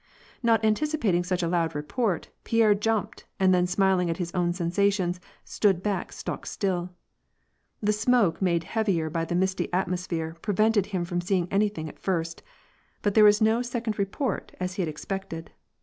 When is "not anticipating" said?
0.41-1.23